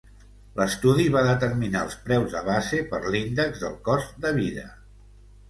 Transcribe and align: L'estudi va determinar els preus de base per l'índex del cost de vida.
L'estudi 0.59 1.03
va 1.15 1.21
determinar 1.27 1.83
els 1.87 1.97
preus 2.07 2.33
de 2.39 2.41
base 2.49 2.81
per 2.95 3.03
l'índex 3.17 3.63
del 3.67 3.77
cost 3.91 4.19
de 4.27 4.35
vida. 4.41 4.67